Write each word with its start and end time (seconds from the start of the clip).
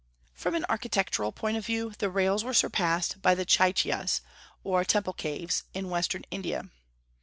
From 0.33 0.55
an 0.55 0.65
architectural 0.67 1.31
point 1.31 1.57
of 1.57 1.65
view, 1.67 1.93
the 1.99 2.09
rails 2.09 2.43
were 2.43 2.55
surpassed 2.55 3.21
by 3.21 3.35
the 3.35 3.45
chaityas, 3.45 4.21
or 4.63 4.83
temple 4.83 5.13
caves, 5.13 5.63
in 5.75 5.91
western 5.91 6.23
India. 6.31 6.71